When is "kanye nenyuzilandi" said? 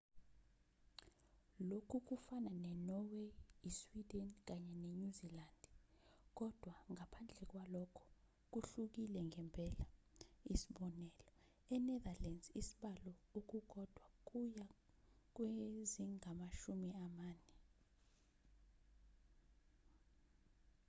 4.47-5.69